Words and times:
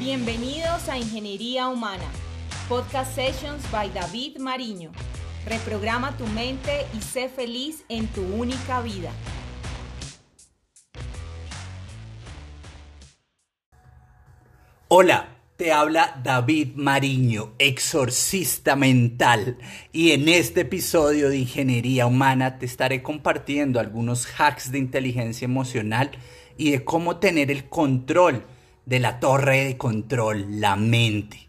Bienvenidos 0.00 0.88
a 0.88 0.96
Ingeniería 0.96 1.68
Humana, 1.68 2.06
Podcast 2.70 3.14
Sessions 3.14 3.70
by 3.70 3.90
David 3.90 4.38
Mariño. 4.38 4.92
Reprograma 5.44 6.16
tu 6.16 6.26
mente 6.28 6.86
y 6.96 7.02
sé 7.02 7.28
feliz 7.28 7.84
en 7.90 8.06
tu 8.06 8.22
única 8.22 8.80
vida. 8.80 9.12
Hola, 14.88 15.36
te 15.58 15.70
habla 15.70 16.18
David 16.24 16.76
Mariño, 16.76 17.52
exorcista 17.58 18.76
mental, 18.76 19.58
y 19.92 20.12
en 20.12 20.30
este 20.30 20.62
episodio 20.62 21.28
de 21.28 21.40
Ingeniería 21.40 22.06
Humana 22.06 22.58
te 22.58 22.64
estaré 22.64 23.02
compartiendo 23.02 23.78
algunos 23.78 24.26
hacks 24.38 24.72
de 24.72 24.78
inteligencia 24.78 25.44
emocional 25.44 26.10
y 26.56 26.70
de 26.70 26.84
cómo 26.84 27.18
tener 27.18 27.50
el 27.50 27.68
control 27.68 28.46
de 28.86 29.00
la 29.00 29.20
torre 29.20 29.64
de 29.64 29.76
control, 29.76 30.60
la 30.60 30.76
mente. 30.76 31.48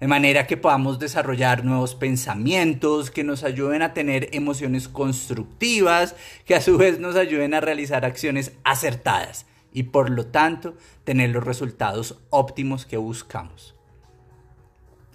De 0.00 0.08
manera 0.08 0.46
que 0.48 0.56
podamos 0.56 0.98
desarrollar 0.98 1.64
nuevos 1.64 1.94
pensamientos 1.94 3.10
que 3.10 3.22
nos 3.22 3.44
ayuden 3.44 3.82
a 3.82 3.94
tener 3.94 4.28
emociones 4.32 4.88
constructivas, 4.88 6.16
que 6.44 6.56
a 6.56 6.60
su 6.60 6.76
vez 6.76 6.98
nos 6.98 7.14
ayuden 7.14 7.54
a 7.54 7.60
realizar 7.60 8.04
acciones 8.04 8.52
acertadas 8.64 9.46
y 9.72 9.84
por 9.84 10.10
lo 10.10 10.26
tanto 10.26 10.74
tener 11.04 11.30
los 11.30 11.44
resultados 11.44 12.18
óptimos 12.30 12.84
que 12.84 12.96
buscamos. 12.96 13.74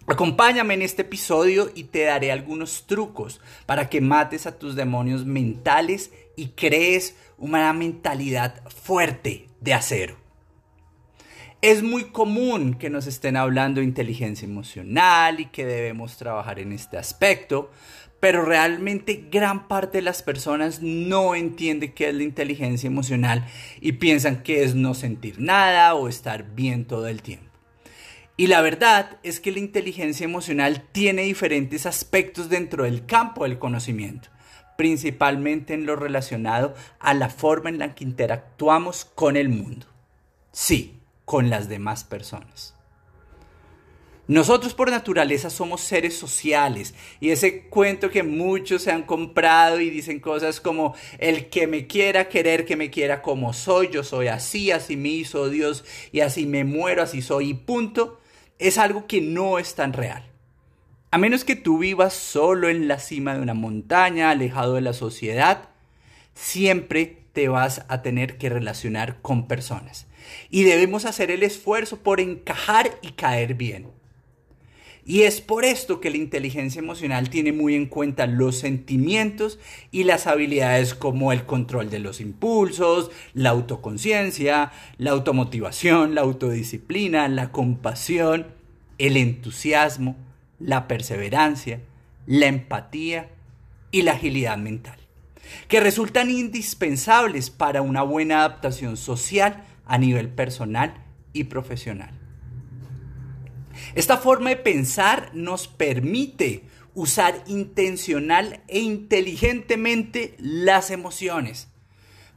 Acompáñame 0.07 0.75
en 0.75 0.83
este 0.83 1.01
episodio 1.01 1.69
y 1.75 1.83
te 1.83 2.03
daré 2.03 2.31
algunos 2.31 2.87
trucos 2.87 3.41
para 3.65 3.89
que 3.89 3.99
mates 3.99 4.47
a 4.47 4.57
tus 4.57 4.77
demonios 4.77 5.25
mentales 5.25 6.11
y 6.37 6.49
crees 6.49 7.17
una 7.37 7.73
mentalidad 7.73 8.63
fuerte 8.69 9.49
de 9.59 9.73
acero. 9.73 10.26
Es 11.61 11.81
muy 11.81 12.03
común 12.05 12.75
que 12.75 12.91
nos 12.91 13.07
estén 13.07 13.35
hablando 13.35 13.79
de 13.79 13.87
inteligencia 13.87 14.45
emocional 14.45 15.39
y 15.39 15.47
que 15.47 15.65
debemos 15.65 16.15
trabajar 16.15 16.59
en 16.59 16.71
este 16.71 16.99
aspecto, 16.99 17.71
pero 18.19 18.45
realmente 18.45 19.27
gran 19.31 19.67
parte 19.67 19.97
de 19.97 20.03
las 20.03 20.21
personas 20.21 20.83
no 20.83 21.33
entiende 21.33 21.93
qué 21.93 22.09
es 22.09 22.15
la 22.15 22.21
inteligencia 22.21 22.85
emocional 22.85 23.47
y 23.81 23.93
piensan 23.93 24.43
que 24.43 24.63
es 24.63 24.75
no 24.75 24.93
sentir 24.93 25.39
nada 25.39 25.95
o 25.95 26.07
estar 26.07 26.53
bien 26.53 26.85
todo 26.85 27.07
el 27.07 27.23
tiempo. 27.23 27.47
Y 28.37 28.45
la 28.45 28.61
verdad 28.61 29.17
es 29.23 29.39
que 29.39 29.51
la 29.51 29.57
inteligencia 29.57 30.25
emocional 30.25 30.83
tiene 30.91 31.23
diferentes 31.23 31.87
aspectos 31.87 32.49
dentro 32.49 32.83
del 32.83 33.07
campo 33.07 33.45
del 33.45 33.57
conocimiento, 33.57 34.29
principalmente 34.77 35.73
en 35.73 35.87
lo 35.87 35.95
relacionado 35.95 36.75
a 36.99 37.15
la 37.15 37.29
forma 37.29 37.69
en 37.69 37.79
la 37.79 37.95
que 37.95 38.03
interactuamos 38.03 39.05
con 39.05 39.37
el 39.37 39.49
mundo. 39.49 39.87
Sí, 40.51 40.96
con 41.27 41.49
las 41.49 41.67
demás 41.67 42.05
personas. 42.05 42.73
Nosotros 44.29 44.73
por 44.73 44.89
naturaleza 44.89 45.49
somos 45.49 45.81
seres 45.81 46.17
sociales 46.17 46.95
y 47.19 47.31
ese 47.31 47.63
cuento 47.63 48.09
que 48.09 48.23
muchos 48.23 48.83
se 48.83 48.91
han 48.91 49.03
comprado 49.03 49.81
y 49.81 49.89
dicen 49.89 50.21
cosas 50.21 50.61
como 50.61 50.95
el 51.17 51.49
que 51.49 51.67
me 51.67 51.85
quiera 51.85 52.29
querer, 52.29 52.63
que 52.63 52.77
me 52.77 52.89
quiera 52.89 53.21
como 53.21 53.51
soy, 53.51 53.89
yo 53.91 54.05
soy 54.05 54.27
así, 54.27 54.71
así 54.71 54.95
me 54.95 55.09
hizo 55.09 55.49
Dios 55.49 55.83
y 56.13 56.21
así 56.21 56.45
me 56.45 56.63
muero, 56.63 57.03
así 57.03 57.21
soy 57.21 57.49
y 57.49 57.53
punto, 57.55 58.21
es 58.57 58.77
algo 58.77 59.05
que 59.05 59.19
no 59.19 59.59
es 59.59 59.75
tan 59.75 59.91
real. 59.91 60.23
A 61.11 61.17
menos 61.17 61.43
que 61.43 61.57
tú 61.57 61.79
vivas 61.79 62.13
solo 62.13 62.69
en 62.69 62.87
la 62.87 62.99
cima 62.99 63.35
de 63.35 63.41
una 63.41 63.53
montaña, 63.53 64.29
alejado 64.29 64.75
de 64.75 64.81
la 64.81 64.93
sociedad, 64.93 65.67
siempre 66.35 67.17
te 67.33 67.49
vas 67.49 67.83
a 67.89 68.01
tener 68.01 68.37
que 68.37 68.47
relacionar 68.47 69.21
con 69.21 69.49
personas. 69.49 70.07
Y 70.49 70.63
debemos 70.63 71.05
hacer 71.05 71.31
el 71.31 71.43
esfuerzo 71.43 71.97
por 71.97 72.19
encajar 72.19 72.97
y 73.01 73.11
caer 73.11 73.55
bien. 73.55 73.87
Y 75.07 75.21
es 75.21 75.39
por 75.39 75.63
esto 75.63 76.01
que 76.01 76.09
la 76.09 76.17
inteligencia 76.17 76.79
emocional 76.79 77.29
tiene 77.29 77.53
muy 77.53 77.75
en 77.75 77.85
cuenta 77.85 78.27
los 78.27 78.57
sentimientos 78.57 79.57
y 79.89 80.03
las 80.03 80.27
habilidades 80.27 80.95
como 80.95 81.31
el 81.31 81.45
control 81.45 81.89
de 81.89 81.99
los 81.99 82.19
impulsos, 82.19 83.09
la 83.33 83.51
autoconciencia, 83.51 84.73
la 84.97 85.11
automotivación, 85.11 86.13
la 86.13 86.21
autodisciplina, 86.21 87.29
la 87.29 87.53
compasión, 87.53 88.47
el 88.97 89.15
entusiasmo, 89.15 90.17
la 90.59 90.89
perseverancia, 90.89 91.79
la 92.25 92.47
empatía 92.47 93.29
y 93.91 94.01
la 94.01 94.11
agilidad 94.11 94.57
mental, 94.57 94.99
que 95.69 95.79
resultan 95.79 96.29
indispensables 96.29 97.49
para 97.49 97.81
una 97.81 98.01
buena 98.01 98.39
adaptación 98.39 98.97
social 98.97 99.63
a 99.87 99.97
nivel 99.97 100.29
personal 100.29 101.03
y 101.33 101.45
profesional. 101.45 102.11
Esta 103.95 104.17
forma 104.17 104.49
de 104.49 104.57
pensar 104.57 105.31
nos 105.33 105.67
permite 105.67 106.63
usar 106.93 107.43
intencional 107.47 108.61
e 108.67 108.79
inteligentemente 108.79 110.35
las 110.39 110.89
emociones 110.89 111.69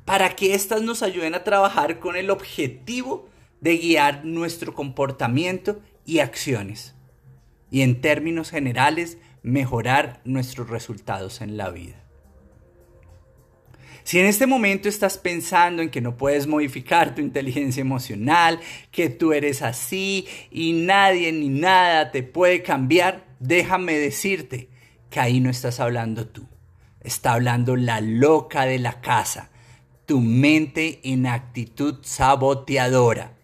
para 0.04 0.36
que 0.36 0.54
éstas 0.54 0.82
nos 0.82 1.02
ayuden 1.02 1.34
a 1.34 1.44
trabajar 1.44 1.98
con 1.98 2.16
el 2.16 2.30
objetivo 2.30 3.28
de 3.60 3.78
guiar 3.78 4.24
nuestro 4.24 4.74
comportamiento 4.74 5.80
y 6.04 6.18
acciones. 6.18 6.94
Y 7.70 7.82
en 7.82 8.00
términos 8.00 8.50
generales, 8.50 9.18
mejorar 9.42 10.20
nuestros 10.24 10.68
resultados 10.68 11.40
en 11.40 11.56
la 11.56 11.70
vida. 11.70 12.04
Si 14.04 14.18
en 14.18 14.26
este 14.26 14.46
momento 14.46 14.88
estás 14.88 15.18
pensando 15.18 15.82
en 15.82 15.90
que 15.90 16.00
no 16.00 16.16
puedes 16.16 16.46
modificar 16.46 17.14
tu 17.14 17.20
inteligencia 17.20 17.80
emocional, 17.80 18.60
que 18.90 19.10
tú 19.10 19.32
eres 19.32 19.62
así 19.62 20.26
y 20.50 20.72
nadie 20.72 21.32
ni 21.32 21.48
nada 21.48 22.10
te 22.10 22.22
puede 22.22 22.62
cambiar, 22.62 23.26
déjame 23.38 23.94
decirte 23.94 24.68
que 25.10 25.20
ahí 25.20 25.40
no 25.40 25.50
estás 25.50 25.80
hablando 25.80 26.26
tú. 26.26 26.46
Está 27.02 27.34
hablando 27.34 27.76
la 27.76 28.00
loca 28.00 28.64
de 28.64 28.78
la 28.78 29.00
casa, 29.00 29.50
tu 30.06 30.20
mente 30.20 31.00
en 31.02 31.26
actitud 31.26 31.98
saboteadora. 32.02 33.34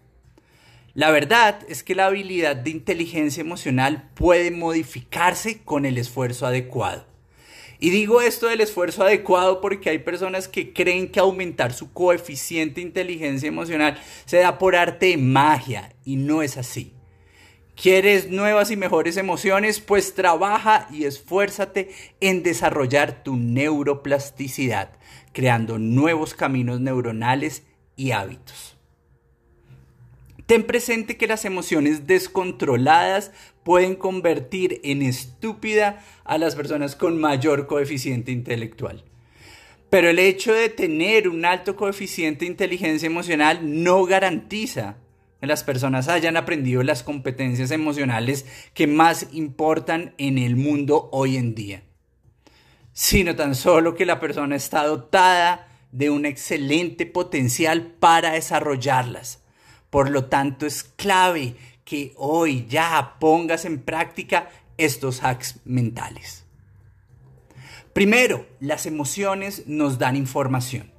La 0.93 1.11
verdad 1.11 1.59
es 1.69 1.83
que 1.83 1.93
la 1.93 2.07
habilidad 2.07 2.55
de 2.55 2.71
inteligencia 2.71 3.41
emocional 3.41 4.09
puede 4.15 4.49
modificarse 4.49 5.59
con 5.61 5.85
el 5.85 5.97
esfuerzo 5.97 6.47
adecuado. 6.47 7.05
Y 7.79 7.91
digo 7.91 8.21
esto 8.21 8.47
del 8.47 8.61
esfuerzo 8.61 9.03
adecuado 9.03 9.61
porque 9.61 9.89
hay 9.89 9.99
personas 9.99 10.47
que 10.47 10.73
creen 10.73 11.09
que 11.11 11.19
aumentar 11.19 11.73
su 11.73 11.93
coeficiente 11.93 12.81
inteligencia 12.81 13.47
emocional 13.47 13.99
se 14.25 14.37
da 14.37 14.57
por 14.57 14.75
arte 14.75 15.07
de 15.07 15.17
magia 15.17 15.93
y 16.03 16.15
no 16.15 16.41
es 16.41 16.57
así. 16.57 16.93
¿Quieres 17.79 18.31
nuevas 18.31 18.71
y 18.71 18.75
mejores 18.75 19.17
emociones? 19.17 19.79
Pues 19.79 20.15
trabaja 20.15 20.87
y 20.91 21.05
esfuérzate 21.05 21.91
en 22.19 22.41
desarrollar 22.41 23.23
tu 23.23 23.35
neuroplasticidad, 23.35 24.97
creando 25.31 25.77
nuevos 25.77 26.33
caminos 26.33 26.81
neuronales 26.81 27.61
y 27.95 28.11
hábitos. 28.11 28.76
Ten 30.47 30.63
presente 30.63 31.17
que 31.17 31.27
las 31.27 31.43
emociones 31.43 32.07
descontroladas 32.07 33.33
pueden 33.63 33.95
convertir 33.95 34.79
en 34.85 35.01
estúpida 35.01 36.01
a 36.23 36.37
las 36.37 36.55
personas 36.55 36.95
con 36.95 37.19
mayor 37.19 37.67
coeficiente 37.67 38.31
intelectual. 38.31 39.03
Pero 39.89 40.09
el 40.09 40.19
hecho 40.19 40.53
de 40.53 40.69
tener 40.69 41.27
un 41.27 41.43
alto 41.43 41.75
coeficiente 41.75 42.45
de 42.45 42.51
inteligencia 42.51 43.07
emocional 43.07 43.59
no 43.61 44.05
garantiza 44.05 44.95
que 45.41 45.47
las 45.47 45.65
personas 45.65 46.07
hayan 46.07 46.37
aprendido 46.37 46.81
las 46.81 47.03
competencias 47.03 47.71
emocionales 47.71 48.45
que 48.73 48.87
más 48.87 49.27
importan 49.33 50.13
en 50.17 50.37
el 50.37 50.55
mundo 50.55 51.09
hoy 51.11 51.35
en 51.35 51.55
día, 51.55 51.83
sino 52.93 53.35
tan 53.35 53.53
solo 53.53 53.95
que 53.95 54.05
la 54.05 54.21
persona 54.21 54.55
está 54.55 54.85
dotada 54.85 55.67
de 55.91 56.09
un 56.09 56.25
excelente 56.25 57.05
potencial 57.05 57.95
para 57.99 58.31
desarrollarlas 58.31 59.43
por 59.89 60.09
lo 60.09 60.25
tanto, 60.25 60.65
es 60.65 60.83
clave 60.83 61.55
que 61.85 62.13
hoy 62.17 62.65
ya 62.67 63.15
pongas 63.19 63.65
en 63.65 63.79
práctica 63.79 64.49
estos 64.77 65.23
hacks 65.23 65.59
mentales. 65.65 66.45
Primero, 67.93 68.45
las 68.59 68.85
emociones 68.85 69.65
nos 69.67 69.97
dan 69.97 70.15
información. 70.15 70.91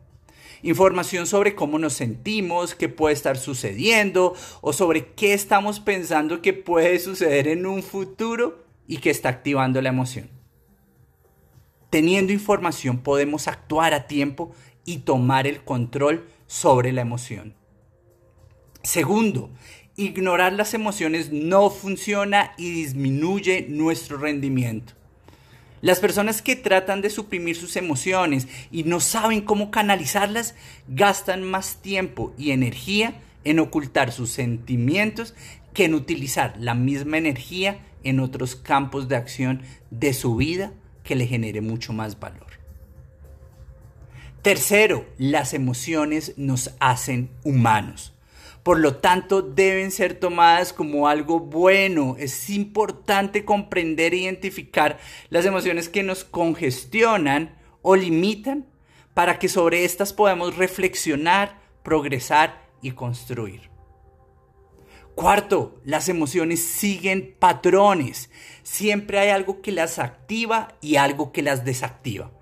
Información 0.63 1.27
sobre 1.27 1.55
cómo 1.55 1.79
nos 1.79 1.93
sentimos, 1.93 2.75
qué 2.75 2.89
puede 2.89 3.15
estar 3.15 3.39
sucediendo 3.39 4.35
o 4.61 4.73
sobre 4.73 5.13
qué 5.13 5.33
estamos 5.33 5.79
pensando 5.79 6.43
que 6.43 6.53
puede 6.53 6.99
suceder 6.99 7.47
en 7.47 7.67
un 7.67 7.85
futuro 7.85 8.67
y 8.89 8.97
que 8.97 9.11
está 9.11 9.29
activando 9.29 9.81
la 9.81 9.91
emoción. 9.91 10.31
Teniendo 11.91 12.33
información 12.33 12.99
podemos 12.99 13.47
actuar 13.47 13.95
a 13.95 14.09
tiempo 14.09 14.51
y 14.85 14.99
tomar 14.99 15.47
el 15.47 15.63
control 15.63 16.29
sobre 16.47 16.93
la 16.93 17.03
emoción. 17.03 17.58
Segundo, 18.89 19.51
ignorar 19.97 20.55
las 20.55 20.73
emociones 20.73 21.31
no 21.31 21.69
funciona 21.69 22.55
y 22.57 22.71
disminuye 22.71 23.67
nuestro 23.69 24.17
rendimiento. 24.17 24.95
Las 25.83 26.01
personas 26.01 26.41
que 26.41 26.57
tratan 26.57 27.03
de 27.03 27.11
suprimir 27.11 27.55
sus 27.55 27.77
emociones 27.77 28.49
y 28.71 28.85
no 28.85 29.01
saben 29.01 29.43
cómo 29.43 29.71
canalizarlas 29.71 30.55
gastan 30.89 31.43
más 31.43 31.83
tiempo 31.83 32.33
y 32.39 32.53
energía 32.53 33.21
en 33.45 33.59
ocultar 33.59 34.11
sus 34.11 34.31
sentimientos 34.31 35.35
que 35.75 35.85
en 35.85 35.93
utilizar 35.93 36.55
la 36.59 36.73
misma 36.73 37.19
energía 37.19 37.81
en 38.05 38.21
otros 38.21 38.57
campos 38.57 39.07
de 39.07 39.17
acción 39.17 39.61
de 39.91 40.15
su 40.15 40.35
vida 40.35 40.73
que 41.05 41.15
le 41.15 41.27
genere 41.27 41.61
mucho 41.61 41.93
más 41.93 42.19
valor. 42.19 42.53
Tercero, 44.41 45.05
las 45.19 45.53
emociones 45.53 46.33
nos 46.39 46.71
hacen 46.81 47.29
humanos. 47.45 48.15
Por 48.69 48.81
lo 48.81 48.97
tanto, 48.97 49.41
deben 49.41 49.91
ser 49.91 50.13
tomadas 50.13 50.75
como 50.75 51.09
algo 51.09 51.41
bueno. 51.41 52.17
Es 52.19 52.51
importante 52.51 53.47
comprender 53.47 54.13
e 54.13 54.19
identificar 54.19 54.99
las 55.31 55.47
emociones 55.47 55.89
que 55.89 56.03
nos 56.03 56.23
congestionan 56.23 57.57
o 57.81 57.97
limitan 57.97 58.67
para 59.15 59.39
que 59.39 59.49
sobre 59.49 59.87
estas 59.87 60.13
podamos 60.13 60.59
reflexionar, 60.59 61.59
progresar 61.83 62.61
y 62.83 62.91
construir. 62.91 63.71
Cuarto, 65.15 65.81
las 65.87 66.11
emociones 66.11 66.63
siguen 66.63 67.37
patrones. 67.39 68.29
Siempre 68.65 69.19
hay 69.19 69.31
algo 69.31 69.63
que 69.63 69.73
las 69.73 69.99
activa 69.99 70.75
y 70.83 70.97
algo 70.97 71.33
que 71.33 71.41
las 71.41 71.65
desactiva. 71.65 72.33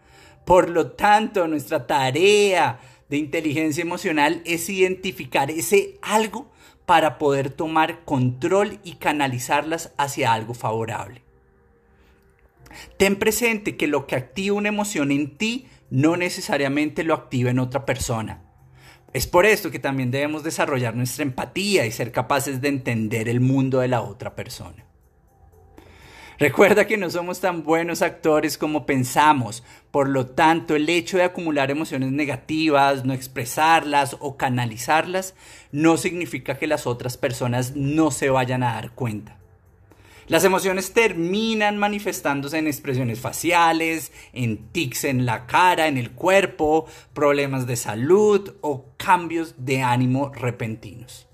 Por 0.44 0.70
lo 0.70 0.90
tanto, 0.90 1.46
nuestra 1.46 1.86
tarea 1.86 2.80
de 3.08 3.16
inteligencia 3.16 3.82
emocional 3.82 4.42
es 4.44 4.68
identificar 4.68 5.50
ese 5.50 5.98
algo 6.02 6.50
para 6.86 7.18
poder 7.18 7.50
tomar 7.50 8.04
control 8.04 8.78
y 8.84 8.94
canalizarlas 8.94 9.92
hacia 9.96 10.32
algo 10.32 10.54
favorable. 10.54 11.22
Ten 12.96 13.16
presente 13.16 13.76
que 13.76 13.86
lo 13.86 14.06
que 14.06 14.16
activa 14.16 14.56
una 14.56 14.68
emoción 14.68 15.10
en 15.10 15.36
ti 15.36 15.66
no 15.90 16.16
necesariamente 16.16 17.04
lo 17.04 17.14
activa 17.14 17.50
en 17.50 17.58
otra 17.58 17.86
persona. 17.86 18.42
Es 19.12 19.26
por 19.26 19.46
esto 19.46 19.70
que 19.70 19.78
también 19.78 20.10
debemos 20.10 20.42
desarrollar 20.42 20.94
nuestra 20.94 21.22
empatía 21.22 21.86
y 21.86 21.92
ser 21.92 22.12
capaces 22.12 22.60
de 22.60 22.68
entender 22.68 23.28
el 23.28 23.40
mundo 23.40 23.78
de 23.80 23.88
la 23.88 24.02
otra 24.02 24.34
persona. 24.34 24.84
Recuerda 26.38 26.86
que 26.86 26.98
no 26.98 27.08
somos 27.08 27.40
tan 27.40 27.62
buenos 27.62 28.02
actores 28.02 28.58
como 28.58 28.84
pensamos, 28.84 29.64
por 29.90 30.06
lo 30.06 30.26
tanto 30.26 30.76
el 30.76 30.86
hecho 30.90 31.16
de 31.16 31.24
acumular 31.24 31.70
emociones 31.70 32.12
negativas, 32.12 33.06
no 33.06 33.14
expresarlas 33.14 34.18
o 34.20 34.36
canalizarlas, 34.36 35.34
no 35.72 35.96
significa 35.96 36.58
que 36.58 36.66
las 36.66 36.86
otras 36.86 37.16
personas 37.16 37.74
no 37.74 38.10
se 38.10 38.28
vayan 38.28 38.62
a 38.62 38.74
dar 38.74 38.90
cuenta. 38.90 39.38
Las 40.26 40.44
emociones 40.44 40.92
terminan 40.92 41.78
manifestándose 41.78 42.58
en 42.58 42.66
expresiones 42.66 43.18
faciales, 43.18 44.12
en 44.34 44.58
tics 44.72 45.04
en 45.04 45.24
la 45.24 45.46
cara, 45.46 45.86
en 45.86 45.96
el 45.96 46.10
cuerpo, 46.10 46.86
problemas 47.14 47.66
de 47.66 47.76
salud 47.76 48.56
o 48.60 48.86
cambios 48.98 49.54
de 49.56 49.82
ánimo 49.82 50.32
repentinos. 50.34 51.28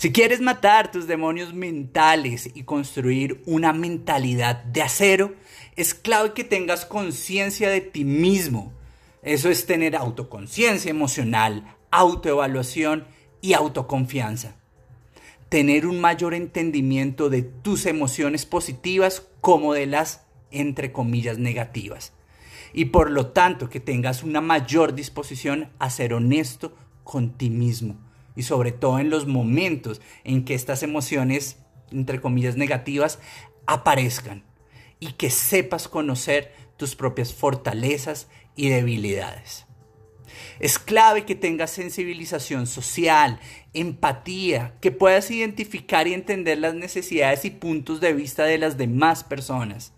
Si 0.00 0.12
quieres 0.12 0.40
matar 0.40 0.90
tus 0.90 1.06
demonios 1.06 1.52
mentales 1.52 2.48
y 2.54 2.62
construir 2.62 3.42
una 3.44 3.74
mentalidad 3.74 4.64
de 4.64 4.80
acero, 4.80 5.34
es 5.76 5.92
clave 5.92 6.32
que 6.32 6.42
tengas 6.42 6.86
conciencia 6.86 7.68
de 7.68 7.82
ti 7.82 8.06
mismo. 8.06 8.72
Eso 9.22 9.50
es 9.50 9.66
tener 9.66 9.94
autoconciencia 9.94 10.90
emocional, 10.90 11.76
autoevaluación 11.90 13.04
y 13.42 13.52
autoconfianza 13.52 14.56
tener 15.50 15.84
un 15.84 16.00
mayor 16.00 16.32
entendimiento 16.32 17.28
de 17.28 17.42
tus 17.42 17.84
emociones 17.84 18.46
positivas 18.46 19.26
como 19.42 19.74
de 19.74 19.84
las, 19.86 20.24
entre 20.50 20.92
comillas, 20.92 21.36
negativas. 21.36 22.14
Y 22.72 22.86
por 22.86 23.10
lo 23.10 23.32
tanto 23.32 23.68
que 23.68 23.80
tengas 23.80 24.22
una 24.22 24.40
mayor 24.40 24.94
disposición 24.94 25.68
a 25.78 25.90
ser 25.90 26.14
honesto 26.14 26.74
con 27.04 27.36
ti 27.36 27.50
mismo. 27.50 28.09
Y 28.36 28.42
sobre 28.42 28.72
todo 28.72 28.98
en 28.98 29.10
los 29.10 29.26
momentos 29.26 30.00
en 30.24 30.44
que 30.44 30.54
estas 30.54 30.82
emociones, 30.82 31.58
entre 31.90 32.20
comillas, 32.20 32.56
negativas 32.56 33.18
aparezcan. 33.66 34.44
Y 34.98 35.12
que 35.12 35.30
sepas 35.30 35.88
conocer 35.88 36.52
tus 36.76 36.94
propias 36.94 37.32
fortalezas 37.32 38.28
y 38.56 38.68
debilidades. 38.68 39.66
Es 40.58 40.78
clave 40.78 41.24
que 41.24 41.34
tengas 41.34 41.70
sensibilización 41.70 42.66
social, 42.66 43.40
empatía, 43.72 44.74
que 44.80 44.90
puedas 44.90 45.30
identificar 45.30 46.06
y 46.06 46.14
entender 46.14 46.58
las 46.58 46.74
necesidades 46.74 47.44
y 47.44 47.50
puntos 47.50 48.00
de 48.00 48.12
vista 48.12 48.44
de 48.44 48.58
las 48.58 48.76
demás 48.76 49.24
personas, 49.24 49.92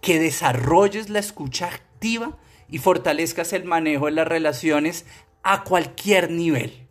que 0.00 0.18
desarrolles 0.18 1.10
la 1.10 1.18
escucha 1.18 1.66
activa 1.66 2.38
y 2.70 2.78
fortalezcas 2.78 3.52
el 3.52 3.64
manejo 3.64 4.06
de 4.06 4.12
las 4.12 4.26
relaciones 4.26 5.04
a 5.42 5.64
cualquier 5.64 6.30
nivel. 6.30 6.87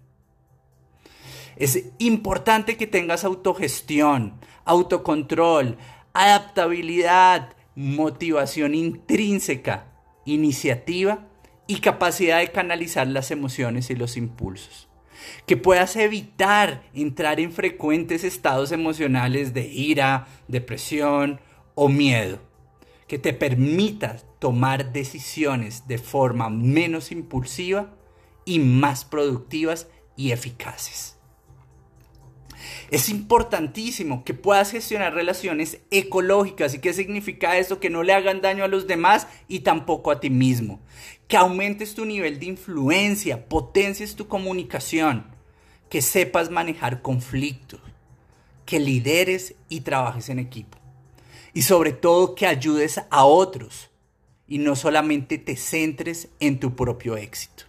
Es 1.59 1.86
importante 1.98 2.77
que 2.77 2.86
tengas 2.86 3.24
autogestión, 3.24 4.39
autocontrol, 4.63 5.77
adaptabilidad, 6.13 7.56
motivación 7.75 8.75
intrínseca, 8.75 9.86
iniciativa 10.25 11.27
y 11.65 11.80
capacidad 11.80 12.39
de 12.39 12.51
canalizar 12.51 13.07
las 13.07 13.31
emociones 13.31 13.89
y 13.89 13.95
los 13.95 14.18
impulsos. 14.18 14.88
Que 15.48 15.57
puedas 15.57 15.95
evitar 15.95 16.83
entrar 16.94 17.39
en 17.39 17.51
frecuentes 17.51 18.24
estados 18.24 18.71
emocionales 18.71 19.54
de 19.54 19.68
ira, 19.68 20.27
depresión 20.48 21.42
o 21.74 21.89
miedo. 21.89 22.39
Que 23.07 23.18
te 23.18 23.33
permita 23.33 24.18
tomar 24.39 24.94
decisiones 24.94 25.88
de 25.88 25.98
forma 25.98 26.50
menos 26.50 27.12
impulsiva 27.12 27.95
y 28.45 28.59
más 28.59 29.06
productivas 29.06 29.88
y 30.15 30.31
eficaces. 30.31 31.17
Es 32.90 33.10
importantísimo 33.10 34.24
que 34.24 34.34
puedas 34.34 34.72
gestionar 34.72 35.14
relaciones 35.14 35.80
ecológicas. 35.92 36.74
¿Y 36.74 36.80
qué 36.80 36.94
significa 36.94 37.58
esto? 37.58 37.80
Que 37.80 37.90
no 37.90 38.04
le 38.04 38.14
hagan 38.14 38.42
daño 38.42 38.64
a 38.64 38.68
los 38.68 38.88
demás 38.88 39.28
y 39.48 39.60
tampoco 39.60 40.12
a 40.12 40.19
ti 40.19 40.30
mismo. 40.30 40.80
Que 41.28 41.38
aumentes 41.38 41.96
tu 41.96 42.06
nivel 42.06 42.40
de 42.40 42.48
influencia, 42.48 43.48
potencies 43.48 44.16
tu 44.16 44.28
comunicación, 44.28 45.25
que 45.90 46.02
sepas 46.02 46.50
manejar 46.50 47.02
conflictos, 47.02 47.81
que 48.66 48.80
lideres 48.80 49.56
y 49.69 49.81
trabajes 49.81 50.30
en 50.30 50.40
equipo. 50.40 50.78
Y 51.54 51.64
sobre 51.64 51.92
todo 51.92 52.36
que 52.36 52.46
ayudes 52.46 53.02
a 53.10 53.25
otros 53.25 53.90
y 54.48 54.60
no 54.60 54.75
solamente 54.75 55.38
te 55.38 55.58
centres 55.58 56.30
en 56.40 56.60
tu 56.60 56.75
propio 56.75 57.18
éxito. 57.18 57.67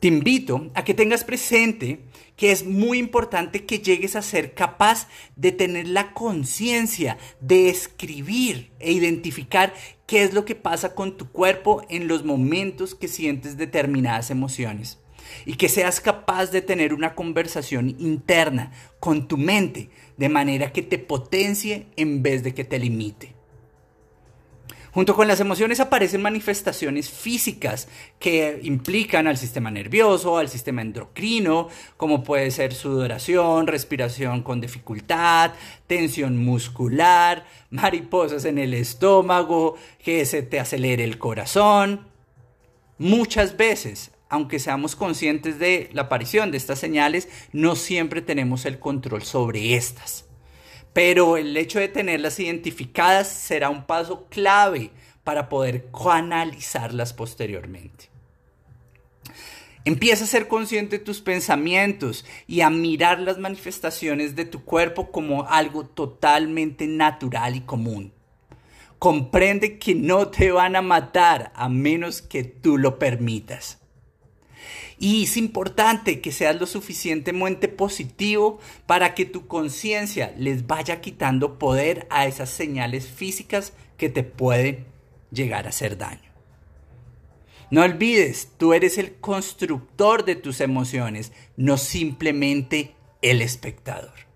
Te 0.00 0.08
invito 0.08 0.70
a 0.74 0.82
que 0.82 0.94
tengas 0.94 1.24
presente 1.24 2.00
que 2.34 2.52
es 2.52 2.64
muy 2.64 2.98
importante 2.98 3.66
que 3.66 3.80
llegues 3.80 4.16
a 4.16 4.22
ser 4.22 4.54
capaz 4.54 5.08
de 5.36 5.52
tener 5.52 5.86
la 5.86 6.14
conciencia 6.14 7.18
de 7.42 7.68
escribir 7.68 8.72
e 8.78 8.92
identificar 8.92 9.74
qué 10.06 10.22
es 10.22 10.32
lo 10.32 10.46
que 10.46 10.54
pasa 10.54 10.94
con 10.94 11.18
tu 11.18 11.30
cuerpo 11.30 11.82
en 11.90 12.08
los 12.08 12.24
momentos 12.24 12.94
que 12.94 13.08
sientes 13.08 13.58
determinadas 13.58 14.30
emociones. 14.30 14.98
Y 15.44 15.56
que 15.56 15.68
seas 15.68 16.00
capaz 16.00 16.50
de 16.50 16.62
tener 16.62 16.94
una 16.94 17.14
conversación 17.14 17.94
interna 17.98 18.72
con 19.00 19.28
tu 19.28 19.36
mente 19.36 19.90
de 20.16 20.30
manera 20.30 20.72
que 20.72 20.80
te 20.80 20.96
potencie 20.96 21.88
en 21.96 22.22
vez 22.22 22.42
de 22.42 22.54
que 22.54 22.64
te 22.64 22.78
limite. 22.78 23.39
Junto 24.92 25.14
con 25.14 25.28
las 25.28 25.38
emociones 25.38 25.78
aparecen 25.78 26.20
manifestaciones 26.20 27.10
físicas 27.10 27.86
que 28.18 28.60
implican 28.64 29.28
al 29.28 29.36
sistema 29.36 29.70
nervioso, 29.70 30.36
al 30.36 30.48
sistema 30.48 30.82
endocrino, 30.82 31.68
como 31.96 32.24
puede 32.24 32.50
ser 32.50 32.74
sudoración, 32.74 33.68
respiración 33.68 34.42
con 34.42 34.60
dificultad, 34.60 35.52
tensión 35.86 36.36
muscular, 36.36 37.46
mariposas 37.70 38.44
en 38.44 38.58
el 38.58 38.74
estómago, 38.74 39.76
que 40.02 40.24
se 40.24 40.42
te 40.42 40.58
acelere 40.58 41.04
el 41.04 41.18
corazón. 41.18 42.08
Muchas 42.98 43.56
veces, 43.56 44.10
aunque 44.28 44.58
seamos 44.58 44.96
conscientes 44.96 45.60
de 45.60 45.88
la 45.92 46.02
aparición 46.02 46.50
de 46.50 46.56
estas 46.56 46.80
señales, 46.80 47.28
no 47.52 47.76
siempre 47.76 48.22
tenemos 48.22 48.64
el 48.66 48.80
control 48.80 49.22
sobre 49.22 49.76
estas. 49.76 50.29
Pero 50.92 51.36
el 51.36 51.56
hecho 51.56 51.78
de 51.78 51.88
tenerlas 51.88 52.40
identificadas 52.40 53.28
será 53.28 53.70
un 53.70 53.84
paso 53.84 54.26
clave 54.28 54.90
para 55.24 55.48
poder 55.48 55.88
canalizarlas 55.92 57.12
posteriormente. 57.12 58.10
Empieza 59.84 60.24
a 60.24 60.26
ser 60.26 60.46
consciente 60.46 60.98
de 60.98 61.04
tus 61.04 61.20
pensamientos 61.22 62.26
y 62.46 62.60
a 62.60 62.68
mirar 62.68 63.18
las 63.20 63.38
manifestaciones 63.38 64.36
de 64.36 64.44
tu 64.44 64.64
cuerpo 64.64 65.10
como 65.10 65.48
algo 65.48 65.86
totalmente 65.86 66.86
natural 66.86 67.56
y 67.56 67.60
común. 67.62 68.12
Comprende 68.98 69.78
que 69.78 69.94
no 69.94 70.28
te 70.28 70.52
van 70.52 70.76
a 70.76 70.82
matar 70.82 71.52
a 71.54 71.70
menos 71.70 72.20
que 72.20 72.44
tú 72.44 72.76
lo 72.76 72.98
permitas. 72.98 73.79
Y 74.98 75.24
es 75.24 75.36
importante 75.36 76.20
que 76.20 76.32
seas 76.32 76.60
lo 76.60 76.66
suficientemente 76.66 77.68
positivo 77.68 78.58
para 78.86 79.14
que 79.14 79.24
tu 79.24 79.46
conciencia 79.46 80.34
les 80.36 80.66
vaya 80.66 81.00
quitando 81.00 81.58
poder 81.58 82.06
a 82.10 82.26
esas 82.26 82.50
señales 82.50 83.06
físicas 83.06 83.72
que 83.96 84.08
te 84.08 84.22
pueden 84.22 84.86
llegar 85.30 85.66
a 85.66 85.70
hacer 85.70 85.96
daño. 85.96 86.30
No 87.70 87.82
olvides, 87.82 88.48
tú 88.58 88.72
eres 88.72 88.98
el 88.98 89.14
constructor 89.14 90.24
de 90.24 90.34
tus 90.34 90.60
emociones, 90.60 91.32
no 91.56 91.76
simplemente 91.76 92.96
el 93.22 93.42
espectador. 93.42 94.29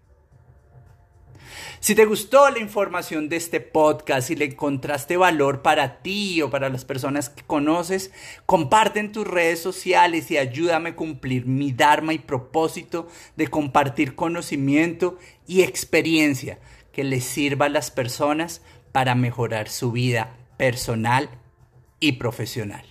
Si 1.84 1.94
te 1.94 2.06
gustó 2.06 2.48
la 2.48 2.60
información 2.60 3.28
de 3.28 3.36
este 3.36 3.60
podcast 3.60 4.30
y 4.30 4.36
le 4.36 4.46
encontraste 4.46 5.18
valor 5.18 5.60
para 5.60 6.00
ti 6.00 6.40
o 6.40 6.48
para 6.48 6.70
las 6.70 6.86
personas 6.86 7.28
que 7.28 7.42
conoces, 7.42 8.10
comparte 8.46 9.00
en 9.00 9.12
tus 9.12 9.26
redes 9.26 9.60
sociales 9.60 10.30
y 10.30 10.38
ayúdame 10.38 10.88
a 10.88 10.96
cumplir 10.96 11.44
mi 11.44 11.72
dharma 11.72 12.14
y 12.14 12.18
propósito 12.20 13.06
de 13.36 13.48
compartir 13.48 14.14
conocimiento 14.14 15.18
y 15.46 15.60
experiencia 15.60 16.58
que 16.90 17.04
les 17.04 17.24
sirva 17.24 17.66
a 17.66 17.68
las 17.68 17.90
personas 17.90 18.62
para 18.90 19.14
mejorar 19.14 19.68
su 19.68 19.92
vida 19.92 20.38
personal 20.56 21.28
y 22.00 22.12
profesional. 22.12 22.86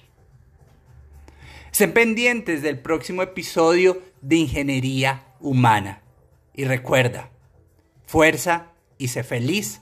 Estén 1.72 1.94
pendientes 1.94 2.62
del 2.62 2.78
próximo 2.78 3.24
episodio 3.24 4.04
de 4.22 4.36
Ingeniería 4.36 5.34
Humana. 5.40 6.04
Y 6.54 6.66
recuerda, 6.66 7.32
fuerza 8.06 8.73
y 8.98 9.10
sé 9.10 9.24
feliz 9.24 9.82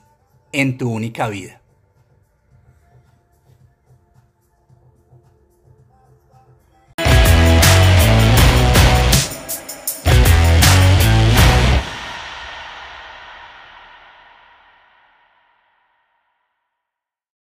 en 0.52 0.78
tu 0.78 0.90
única 0.90 1.28
vida. 1.28 1.61